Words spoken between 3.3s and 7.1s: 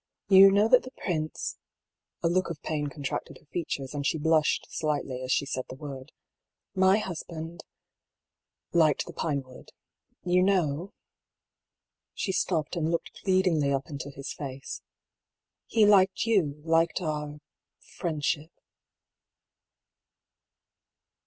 her features, and she blushed slightly as she said the word) —"my